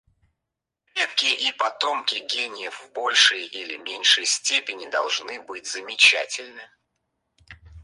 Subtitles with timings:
[0.95, 6.63] Предки и потомки гениев в большей или меньшей степени должны быть замечательны.